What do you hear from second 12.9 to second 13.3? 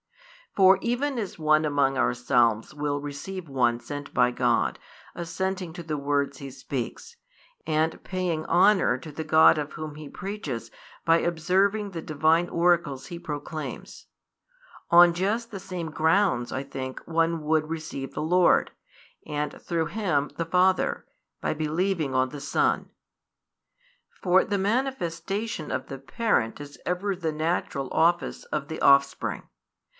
he